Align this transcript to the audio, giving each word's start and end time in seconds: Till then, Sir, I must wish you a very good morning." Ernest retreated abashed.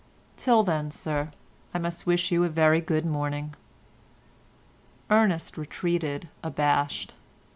Till 0.35 0.63
then, 0.63 0.89
Sir, 0.89 1.29
I 1.75 1.77
must 1.77 2.07
wish 2.07 2.31
you 2.31 2.43
a 2.43 2.49
very 2.49 2.81
good 2.81 3.05
morning." 3.05 3.53
Ernest 5.11 5.59
retreated 5.59 6.27
abashed. 6.43 7.13